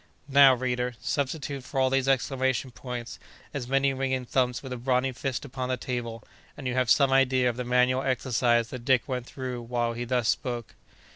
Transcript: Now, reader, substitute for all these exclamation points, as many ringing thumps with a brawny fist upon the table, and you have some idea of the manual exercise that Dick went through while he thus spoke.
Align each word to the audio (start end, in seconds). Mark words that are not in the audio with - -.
Now, 0.27 0.55
reader, 0.55 0.95
substitute 0.99 1.63
for 1.63 1.79
all 1.79 1.91
these 1.91 2.07
exclamation 2.07 2.71
points, 2.71 3.19
as 3.53 3.67
many 3.67 3.93
ringing 3.93 4.25
thumps 4.25 4.63
with 4.63 4.73
a 4.73 4.77
brawny 4.77 5.11
fist 5.11 5.45
upon 5.45 5.69
the 5.69 5.77
table, 5.77 6.23
and 6.57 6.65
you 6.67 6.73
have 6.73 6.89
some 6.89 7.11
idea 7.13 7.47
of 7.47 7.55
the 7.55 7.63
manual 7.63 8.01
exercise 8.01 8.69
that 8.69 8.83
Dick 8.83 9.07
went 9.07 9.27
through 9.27 9.61
while 9.61 9.93
he 9.93 10.03
thus 10.05 10.27
spoke. 10.27 10.73